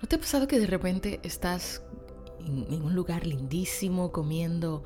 [0.00, 1.82] ¿No te ha pasado que de repente estás
[2.46, 4.84] en, un lugar lindísimo comiendo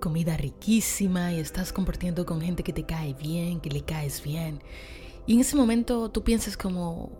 [0.00, 4.60] comida riquísima y estás compartiendo con gente que te cae bien, que le caes bien?
[5.26, 7.12] Y en ese momento tú piensas como,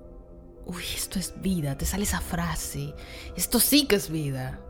[0.67, 2.93] uy, esto es vida, te sale esa frase,
[3.37, 4.61] esto sí que es vida.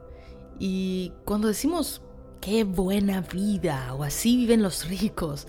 [0.59, 2.03] Y cuando decimos,
[2.43, 5.48] qué buena vida, o así viven los ricos,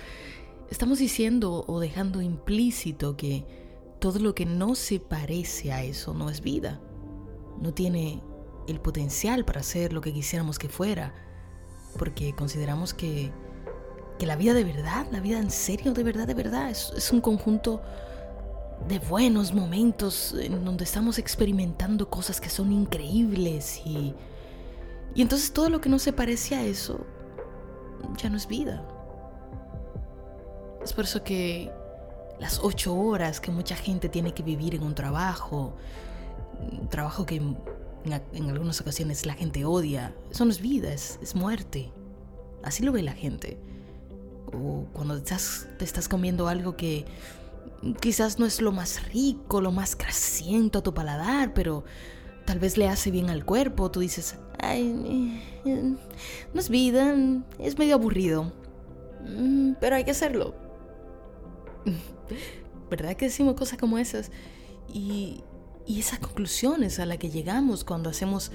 [0.72, 3.44] estamos diciendo o dejando implícito que
[4.00, 6.80] todo lo que no se parece a eso no es vida
[7.62, 8.22] no tiene
[8.68, 11.14] el potencial para ser lo que quisiéramos que fuera,
[11.98, 13.32] porque consideramos que,
[14.18, 17.12] que la vida de verdad, la vida en serio, de verdad, de verdad, es, es
[17.12, 17.82] un conjunto
[18.88, 24.14] de buenos momentos en donde estamos experimentando cosas que son increíbles y,
[25.16, 27.06] y entonces todo lo que no se parece a eso
[28.18, 28.86] ya no es vida.
[30.84, 31.72] Es por eso que
[32.40, 35.74] las ocho horas que mucha gente tiene que vivir en un trabajo,
[36.90, 37.58] trabajo que en,
[38.50, 40.16] algunas ocasiones la gente odia.
[40.32, 41.92] Eso no es vida, es, es muerte.
[42.64, 43.58] Así lo ve la gente.
[44.54, 47.06] O cuando estás, te estás comiendo algo que
[48.00, 51.84] quizás no es lo más rico, lo más grasiento a tu paladar, pero
[52.46, 53.92] tal vez le hace bien al cuerpo.
[53.92, 57.16] Tú dices, ay, no es vida,
[57.60, 58.52] es medio aburrido.
[59.26, 60.56] Mm, pero hay que hacerlo.
[62.90, 64.32] ¿Verdad que decimos cosas como esas?
[64.88, 65.44] Y,
[65.86, 68.52] y esas conclusiones a las que llegamos cuando hacemos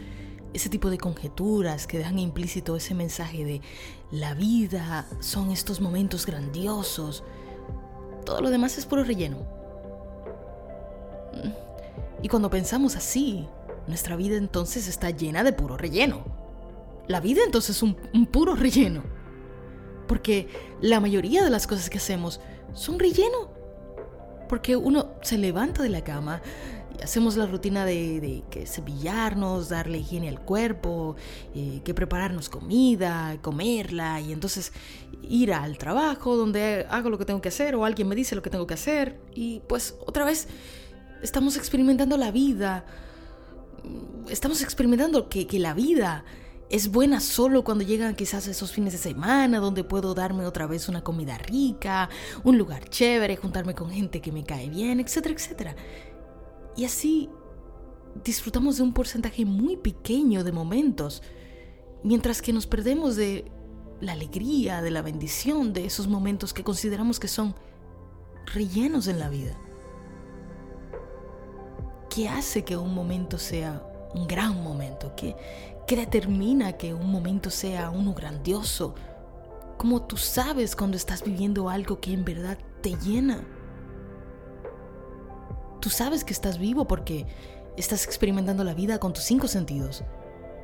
[0.54, 3.60] ese tipo de conjeturas que dejan implícito ese mensaje de
[4.10, 7.22] la vida son estos momentos grandiosos,
[8.24, 9.38] todo lo demás es puro relleno.
[12.22, 13.46] Y cuando pensamos así,
[13.86, 16.24] nuestra vida entonces está llena de puro relleno.
[17.06, 19.02] La vida entonces es un puro relleno.
[20.06, 20.48] Porque
[20.80, 22.40] la mayoría de las cosas que hacemos
[22.72, 23.50] son relleno.
[24.48, 26.40] Porque uno se levanta de la cama,
[27.02, 31.16] hacemos la rutina de, que cepillarnos, darle higiene al cuerpo,
[31.54, 34.72] eh, que prepararnos comida, comerla y entonces
[35.22, 38.42] ir al trabajo donde hago lo que tengo que hacer o alguien me dice lo
[38.42, 40.48] que tengo que hacer y pues otra vez
[41.22, 42.84] estamos experimentando la vida,
[44.28, 46.24] estamos experimentando que, que la vida
[46.70, 50.88] es buena solo cuando llegan quizás esos fines de semana donde puedo darme otra vez
[50.88, 52.10] una comida rica,
[52.44, 55.76] un lugar chévere, juntarme con gente que me cae bien, etcétera, etcétera.
[56.78, 57.28] Y así
[58.24, 61.24] disfrutamos de un porcentaje muy pequeño de momentos,
[62.04, 63.50] mientras que nos perdemos de
[64.00, 67.56] la alegría, de la bendición, de esos momentos que consideramos que son
[68.54, 69.58] rellenos en la vida.
[72.08, 73.82] ¿Qué hace que un momento sea
[74.14, 75.16] un gran momento?
[75.16, 75.34] ¿Qué,
[75.88, 78.94] determina que un momento sea uno grandioso?
[79.78, 83.57] ¿Cómo tú sabes cuando estás viviendo algo que en verdad te llena?
[85.88, 87.24] Tú sabes que estás vivo porque
[87.78, 90.04] estás experimentando la vida con tus cinco sentidos.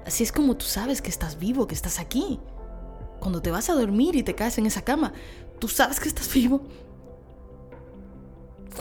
[0.04, 2.40] Así es como tú sabes que estás vivo, que estás aquí.
[3.20, 5.14] Cuando te vas a dormir y te caes en esa cama,
[5.60, 6.60] tú sabes que estás vivo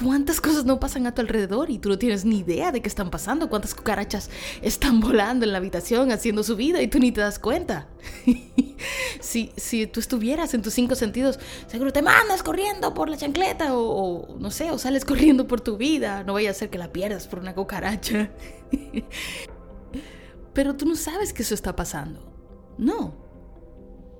[0.01, 2.89] cuántas cosas no pasan a tu alrededor y tú no tienes ni idea de qué
[2.89, 4.29] están pasando, cuántas cucarachas
[4.61, 7.87] están volando en la habitación haciendo su vida y tú ni te das cuenta.
[9.19, 13.75] si, si tú estuvieras en tus cinco sentidos, seguro te mandas corriendo por la chancleta
[13.75, 16.91] o, no sé, o sales corriendo por tu vida, no vaya a ser que la
[16.91, 18.31] pierdas por una cucaracha.
[20.53, 22.31] Pero tú no sabes que eso está pasando.
[22.77, 23.15] No,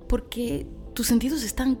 [0.08, 1.78] porque tus sentidos están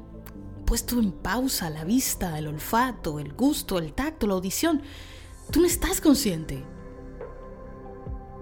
[0.64, 4.82] puesto en pausa la vista, el olfato, el gusto, el tacto, la audición.
[5.50, 6.64] Tú no estás consciente.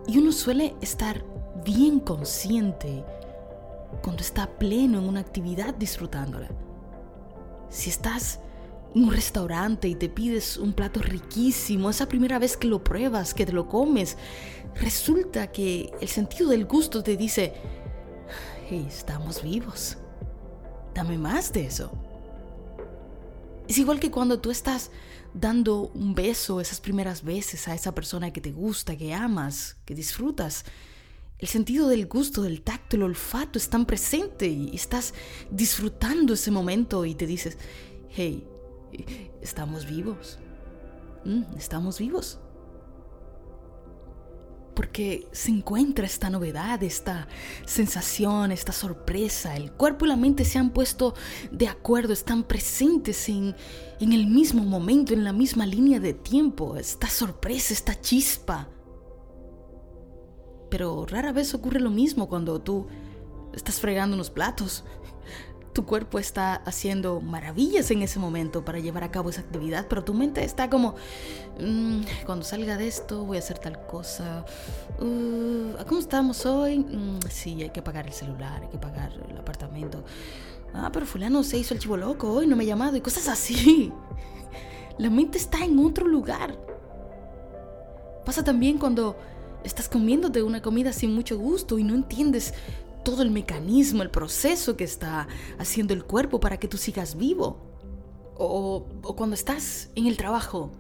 [0.06, 1.25] Y uno suele estar
[1.65, 3.05] bien consciente
[4.03, 6.49] cuando está pleno en una actividad disfrutándola.
[7.69, 8.41] Si estás
[8.94, 13.34] en un restaurante y te pides un plato riquísimo, esa primera vez que lo pruebas,
[13.34, 14.16] que te lo comes,
[14.75, 17.54] resulta que el sentido del gusto te dice,
[18.71, 19.99] estamos vivos,
[20.94, 21.93] dame más de eso.
[23.72, 24.91] Es igual que cuando tú estás
[25.33, 29.95] dando un beso esas primeras veces a esa persona que te gusta, que amas, que
[29.95, 30.66] disfrutas.
[31.39, 35.15] El sentido del gusto, del tacto, el olfato están presente y estás
[35.51, 37.57] disfrutando ese momento y te dices,
[38.10, 38.47] hey,
[39.41, 40.39] estamos vivos.
[41.25, 42.41] Mm, estamos vivos
[44.82, 47.28] porque se encuentra esta novedad, esta
[47.64, 49.54] sensación, esta sorpresa.
[49.54, 51.14] El cuerpo y la mente se han puesto
[51.52, 53.54] de acuerdo, están presentes en,
[54.00, 56.74] en el mismo momento, en la misma línea de tiempo.
[56.74, 58.70] Esta sorpresa, esta chispa.
[60.68, 62.88] Pero rara vez ocurre lo mismo cuando tú
[63.54, 64.82] estás fregando unos platos.
[65.72, 70.04] Tu cuerpo está haciendo maravillas en ese momento para llevar a cabo esa actividad, pero
[70.04, 70.95] tu mente está como,
[71.59, 74.45] mm, cuando salga de esto voy a hacer tal cosa.
[75.01, 76.80] Uh, ¿Cómo estamos hoy?
[76.80, 80.04] Mm, sí, hay que pagar el celular, hay que pagar el apartamento.
[80.74, 83.28] Ah, pero fulano se hizo el chivo loco hoy, no me ha llamado y cosas
[83.28, 83.92] así.
[84.98, 86.59] La mente está en otro lugar.
[88.25, 89.16] Pasa también cuando
[89.65, 92.54] estás comiéndote una comida sin mucho gusto y no entiendes
[93.03, 95.28] todo el mecanismo, el proceso que está
[95.59, 97.59] haciendo el cuerpo para que tú sigas vivo.
[98.37, 100.72] O, cuando estás en el trabajo,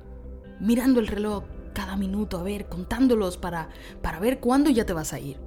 [0.60, 3.68] mirando el reloj cada minuto, a ver, contándolos para,
[4.00, 5.38] para ver cuándo ya te vas a ir.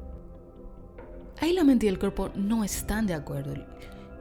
[1.40, 3.54] Ahí la mente y el cuerpo no están de acuerdo.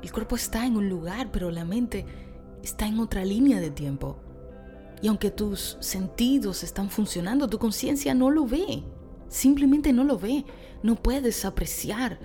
[0.03, 2.05] El cuerpo está en un lugar, pero la mente
[2.63, 4.19] está en otra línea de tiempo.
[5.01, 8.83] Y aunque tus sentidos están funcionando, tu conciencia no lo ve.
[9.29, 10.45] Simplemente no lo ve.
[10.83, 12.19] No puedes apreciar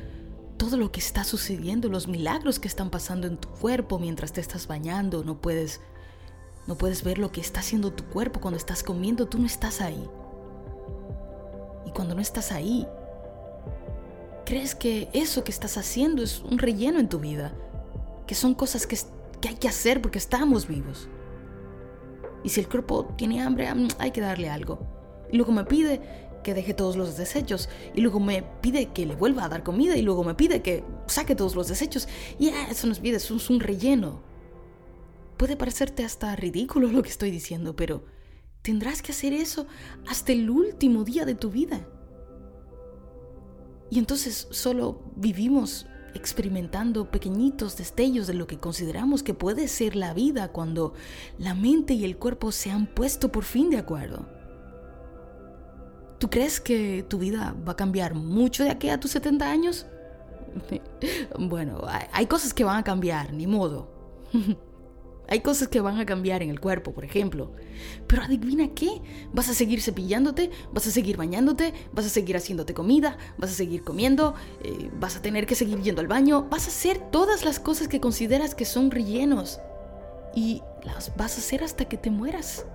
[0.60, 4.42] todo lo que está sucediendo, los milagros que están pasando en tu cuerpo mientras te
[4.42, 5.82] estás bañando, no puedes
[6.68, 9.82] no puedes ver lo que está haciendo tu cuerpo cuando estás comiendo, tú no estás
[9.82, 10.08] ahí.
[11.88, 12.86] Y cuando no estás ahí,
[14.46, 17.56] crees que eso que estás haciendo es un relleno en tu vida,
[18.28, 19.00] que son cosas que,
[19.42, 21.10] que hay que hacer porque estamos vivos.
[22.44, 24.78] Y si el cuerpo tiene hambre, mm, hay que darle algo.
[25.32, 29.16] Y luego me pide que deje todos los desechos y luego me pide que le
[29.16, 32.08] vuelva a dar comida y luego me pide que saque todos los desechos
[32.38, 34.22] y eso nos pide, es un relleno.
[35.38, 38.04] Puede parecerte hasta ridículo lo que estoy diciendo, pero
[38.62, 39.68] tendrás que hacer eso
[40.08, 41.88] hasta el último día de tu vida.
[43.90, 50.14] Y entonces solo vivimos experimentando pequeñitos destellos de lo que consideramos que puede ser la
[50.14, 50.94] vida cuando
[51.38, 54.39] la mente y el cuerpo se han puesto por fin de acuerdo.
[56.20, 59.86] ¿Tú crees que tu vida va a cambiar mucho de aquí a tus 70 años?
[61.40, 61.82] Bueno,
[62.12, 63.90] hay cosas que van a cambiar, ni modo.
[65.32, 67.52] Hay cosas que van a cambiar en el cuerpo, por ejemplo.
[68.08, 69.00] Pero adivina qué,
[69.32, 73.54] vas a seguir cepillándote, vas a seguir bañándote, vas a seguir haciéndote comida, vas a
[73.54, 74.34] seguir comiendo,
[74.64, 77.88] eh, vas a tener que seguir yendo al baño, vas a hacer todas las cosas
[77.88, 79.60] que consideras que son rellenos.
[80.36, 82.66] Y las vas a hacer hasta que te mueras.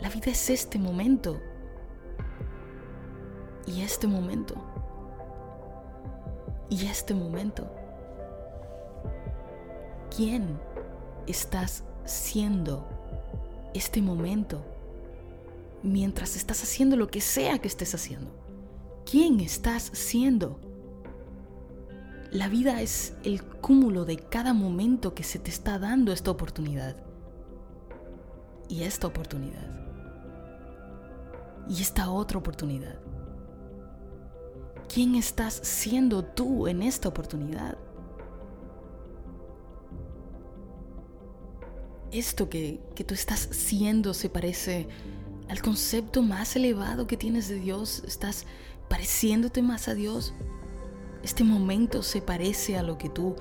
[0.00, 1.40] La vida es este momento.
[3.66, 4.54] Y este momento.
[6.68, 7.66] Y este momento.
[10.14, 10.58] ¿Quién
[11.26, 12.88] estás siendo
[13.74, 14.64] este momento
[15.82, 18.30] mientras estás haciendo lo que sea que estés haciendo?
[19.10, 20.60] ¿Quién estás siendo?
[22.30, 26.96] La vida es el cúmulo de cada momento que se te está dando esta oportunidad.
[28.68, 29.85] Y esta oportunidad
[31.68, 32.98] y esta otra oportunidad.
[34.92, 37.76] ¿Quién estás siendo tú en esta oportunidad?
[42.12, 44.88] Esto que, que tú estás siendo se parece
[45.48, 48.02] al concepto más elevado que tienes de Dios.
[48.06, 48.46] Estás
[48.88, 50.34] pareciéndote más a Dios.
[51.22, 53.34] Este momento se parece a lo que tú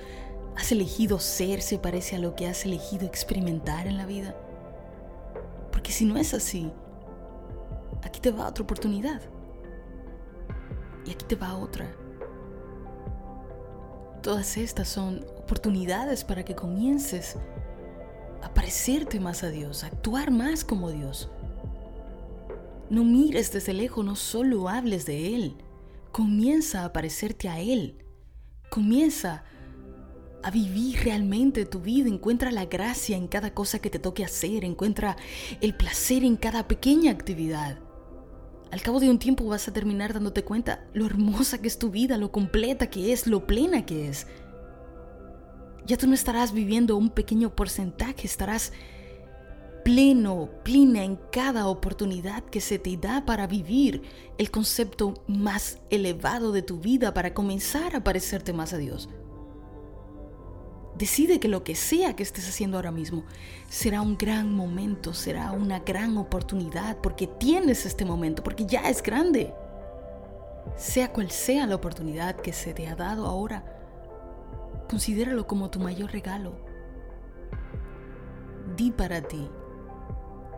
[0.56, 4.36] has elegido ser, se parece a lo que has elegido experimentar en la vida.
[5.72, 6.72] Porque si no es así,
[8.26, 9.22] te va otra oportunidad.
[11.06, 11.96] Y aquí te va otra.
[14.24, 17.38] Todas estas son oportunidades para que comiences
[18.42, 21.30] a parecerte más a Dios, a actuar más como Dios.
[22.90, 25.58] No mires desde lejos, no solo hables de Él.
[26.12, 28.04] Comienza a parecerte a Él.
[28.72, 29.44] Comienza
[30.42, 32.10] a vivir realmente tu vida.
[32.10, 34.66] Encuentra la gracia en cada cosa que te toque hacer.
[34.66, 35.16] Encuentra
[35.62, 37.85] el placer en cada pequeña actividad.
[38.76, 41.92] Al cabo de un tiempo vas a terminar dándote cuenta lo hermosa que es tu
[41.92, 44.28] vida, lo completa que es, lo plena que es.
[45.86, 48.74] Ya tú no estarás viviendo un pequeño porcentaje, estarás
[49.86, 54.02] pleno, plena en cada oportunidad que se te da para vivir
[54.38, 59.08] el concepto más elevado de tu vida, para comenzar a parecerte más a Dios.
[60.98, 63.26] Decide que lo que sea que estés haciendo ahora mismo
[63.68, 69.04] será un gran momento, será una gran oportunidad, porque tienes este momento, porque ya es
[69.04, 69.54] grande.
[70.78, 73.66] Sea cual sea la oportunidad que se te ha dado ahora,
[74.90, 76.56] considéralo como tu mayor regalo.
[78.78, 79.50] Di para ti,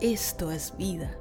[0.00, 1.18] esto es vida.